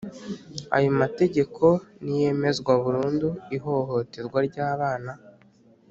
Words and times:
ayo 0.75 0.89
mategeko 1.01 1.65
niyemezwa 2.03 2.73
burundu 2.83 3.29
ihohoterwa 3.55 4.39
ry’abana 4.47 5.11